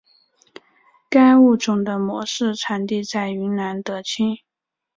[1.11, 4.37] 该物种的模式产地在云南德钦。